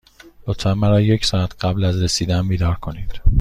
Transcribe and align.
لطفا 0.47 0.73
مرا 0.73 1.01
یک 1.01 1.25
ساعت 1.25 1.65
قبل 1.65 1.83
از 1.83 2.01
رسیدن 2.01 2.47
بیدار 2.47 2.75
کنید. 2.75 3.21